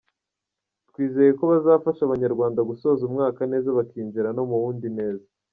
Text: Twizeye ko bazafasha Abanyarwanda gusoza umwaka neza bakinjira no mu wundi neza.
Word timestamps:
Twizeye 0.89 1.31
ko 1.39 1.43
bazafasha 1.51 2.01
Abanyarwanda 2.03 2.67
gusoza 2.69 3.01
umwaka 3.09 3.41
neza 3.51 3.75
bakinjira 3.77 4.29
no 4.37 4.43
mu 4.49 4.55
wundi 4.63 4.87
neza. 4.99 5.27